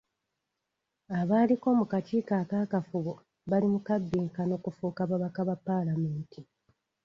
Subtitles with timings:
[1.19, 3.13] Abaaliko mu kakiiko akakafubo
[3.49, 6.39] bali mu kabbinkano kufuuka babaka ba paalamenti.